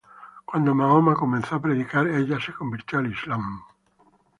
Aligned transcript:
Cuando 0.45 0.73
Mahoma 0.73 1.13
comenzó 1.13 1.53
a 1.57 1.61
predicar, 1.61 2.07
ella 2.07 2.39
se 2.43 2.51
convirtió 2.53 2.97
al 2.97 3.11
Islam. 3.11 3.61